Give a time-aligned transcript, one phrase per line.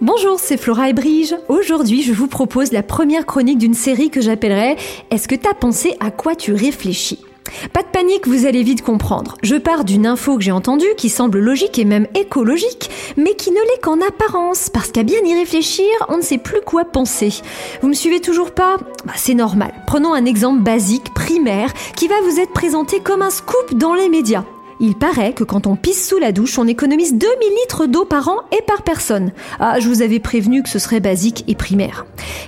[0.00, 1.36] Bonjour, c'est Flora et Brige.
[1.48, 4.76] Aujourd'hui, je vous propose la première chronique d'une série que j'appellerai
[5.10, 7.24] Est-ce que t'as pensé à quoi tu réfléchis?
[7.72, 9.36] Pas de panique, vous allez vite comprendre.
[9.44, 13.50] Je pars d'une info que j'ai entendue qui semble logique et même écologique, mais qui
[13.50, 17.32] ne l'est qu'en apparence, parce qu'à bien y réfléchir, on ne sait plus quoi penser.
[17.80, 18.78] Vous me suivez toujours pas?
[19.04, 19.72] Bah, C'est normal.
[19.86, 24.08] Prenons un exemple basique, primaire, qui va vous être présenté comme un scoop dans les
[24.08, 24.44] médias.
[24.80, 27.30] Il paraît que quand on pisse sous la douche, on économise 2000
[27.62, 29.32] litres d'eau par an et par personne.
[29.58, 32.06] Ah, je vous avais prévenu que ce serait basique et primaire.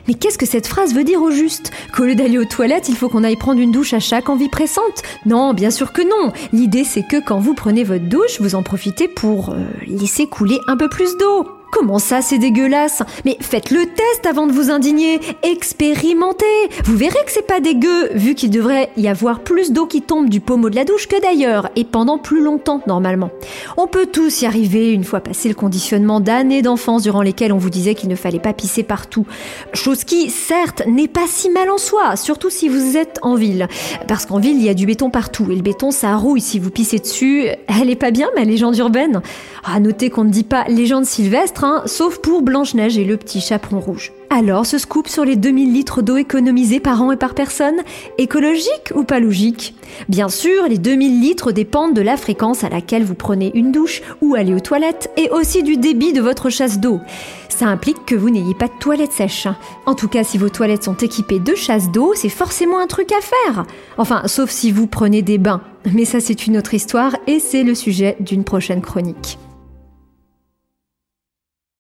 [0.08, 1.70] Mais qu'est-ce que cette phrase veut dire au juste?
[1.94, 4.48] Qu'au lieu d'aller aux toilettes, il faut qu'on aille prendre une douche à chaque envie
[4.48, 5.02] pressante?
[5.24, 6.32] Non, bien sûr que non.
[6.52, 10.58] L'idée c'est que quand vous prenez votre douche, vous en profitez pour euh, laisser couler
[10.66, 11.46] un peu plus d'eau.
[11.78, 13.02] Comment ça, c'est dégueulasse?
[13.26, 15.20] Mais faites le test avant de vous indigner.
[15.42, 16.46] Expérimentez.
[16.86, 20.30] Vous verrez que c'est pas dégueu, vu qu'il devrait y avoir plus d'eau qui tombe
[20.30, 23.28] du pommeau de la douche que d'ailleurs, et pendant plus longtemps normalement.
[23.76, 27.58] On peut tous y arriver une fois passé le conditionnement d'années d'enfance durant lesquelles on
[27.58, 29.26] vous disait qu'il ne fallait pas pisser partout.
[29.74, 33.68] Chose qui, certes, n'est pas si mal en soi, surtout si vous êtes en ville.
[34.08, 36.58] Parce qu'en ville, il y a du béton partout, et le béton, ça rouille si
[36.58, 37.48] vous pissez dessus.
[37.68, 39.20] Elle est pas bien, ma légende urbaine?
[39.62, 43.80] À noter qu'on ne dit pas légende sylvestre, Sauf pour Blanche-Neige et le petit chaperon
[43.80, 44.12] rouge.
[44.30, 47.76] Alors, ce scoop sur les 2000 litres d'eau économisés par an et par personne,
[48.18, 49.74] écologique ou pas logique?
[50.08, 54.02] Bien sûr, les 2000 litres dépendent de la fréquence à laquelle vous prenez une douche
[54.20, 57.00] ou allez aux toilettes et aussi du débit de votre chasse d'eau.
[57.48, 59.48] Ça implique que vous n'ayez pas de toilettes sèches.
[59.86, 63.12] En tout cas, si vos toilettes sont équipées de chasse d'eau, c'est forcément un truc
[63.12, 63.64] à faire.
[63.96, 65.62] Enfin, sauf si vous prenez des bains.
[65.94, 69.38] Mais ça, c'est une autre histoire et c'est le sujet d'une prochaine chronique.